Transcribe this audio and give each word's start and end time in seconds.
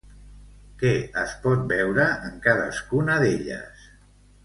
Què 0.83 0.93
es 1.25 1.35
pot 1.45 1.61
veure 1.73 2.09
en 2.31 2.43
cadascuna 2.49 3.23
d'elles? 3.25 3.89